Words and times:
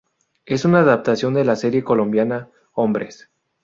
Es 0.47 0.65
una 0.65 0.79
adaptación 0.79 1.35
de 1.35 1.45
la 1.45 1.55
serie 1.55 1.83
colombiana 1.83 2.49
"Hombres". 2.73 3.29